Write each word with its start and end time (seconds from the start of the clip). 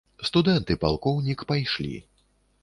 Студэнт 0.27 0.73
і 0.75 0.77
палкоўнік 0.83 1.45
пайшлі. 1.53 1.93